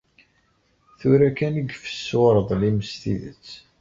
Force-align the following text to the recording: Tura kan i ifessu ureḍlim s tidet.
Tura 0.99 1.29
kan 1.37 1.53
i 1.61 1.63
ifessu 1.71 2.17
ureḍlim 2.25 2.77
s 2.89 2.91
tidet. 3.01 3.47